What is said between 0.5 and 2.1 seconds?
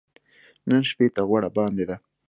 نن شپې ته غوړه باندې ده.